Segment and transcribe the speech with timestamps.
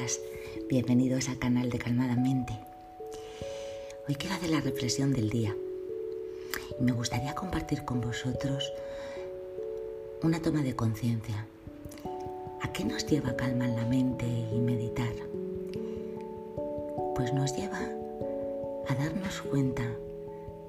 [0.00, 0.20] días,
[0.68, 2.52] bienvenidos a canal de Calmadamente.
[4.08, 5.56] Hoy quiero hacer la reflexión del día
[6.78, 8.72] y me gustaría compartir con vosotros
[10.22, 11.46] una toma de conciencia.
[12.62, 15.14] ¿A qué nos lleva calma en la mente y meditar?
[17.16, 17.80] Pues nos lleva
[18.88, 19.84] a darnos cuenta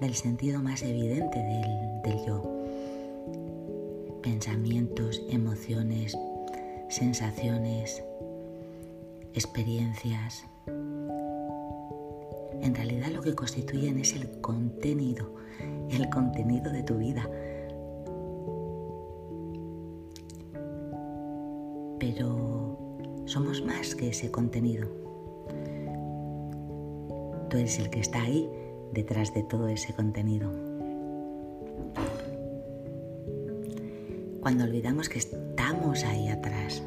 [0.00, 1.89] del sentido más evidente del,
[6.90, 8.02] sensaciones,
[9.32, 10.44] experiencias.
[10.66, 15.34] En realidad lo que constituyen es el contenido,
[15.88, 17.28] el contenido de tu vida.
[22.00, 22.76] Pero
[23.24, 24.88] somos más que ese contenido.
[27.48, 28.50] Tú eres el que está ahí
[28.92, 30.69] detrás de todo ese contenido.
[34.40, 36.82] Cuando olvidamos que estamos ahí atrás,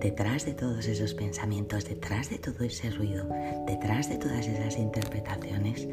[0.00, 3.28] detrás de todos esos pensamientos, detrás de todo ese ruido,
[3.66, 5.86] detrás de todas esas interpretaciones,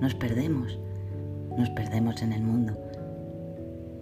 [0.00, 0.78] nos perdemos,
[1.58, 2.78] nos perdemos en el mundo.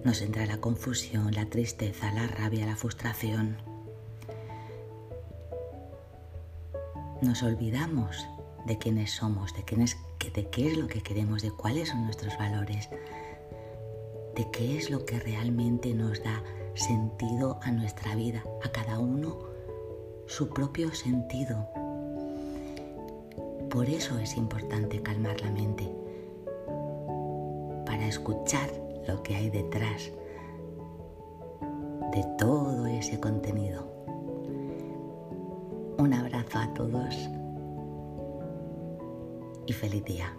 [0.05, 3.56] Nos entra la confusión, la tristeza, la rabia, la frustración.
[7.22, 8.25] Nos olvidamos
[8.67, 12.89] de quiénes somos, de, qué es lo que queremos, de cuáles son nuestros valores,
[14.41, 19.37] de qué es lo que realmente nos da sentido a nuestra vida, a cada uno
[20.25, 21.69] su propio sentido.
[23.69, 25.95] Por eso es importante calmar la mente,
[27.85, 28.71] para escuchar
[29.07, 30.11] lo que hay detrás
[32.15, 33.87] de todo ese contenido.
[35.99, 37.15] Un abrazo a todos
[39.67, 40.33] y feliz día.